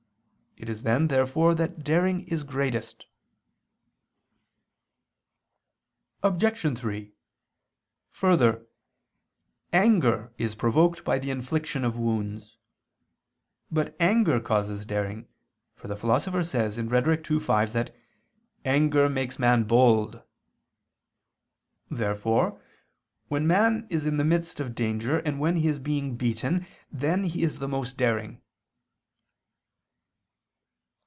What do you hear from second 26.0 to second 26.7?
beaten,